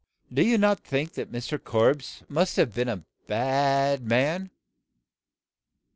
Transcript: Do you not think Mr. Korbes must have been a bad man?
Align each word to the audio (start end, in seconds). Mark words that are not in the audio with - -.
Do 0.33 0.43
you 0.43 0.57
not 0.57 0.79
think 0.79 1.13
Mr. 1.13 1.63
Korbes 1.63 2.23
must 2.27 2.55
have 2.57 2.73
been 2.73 2.89
a 2.89 3.03
bad 3.27 4.01
man? 4.03 4.49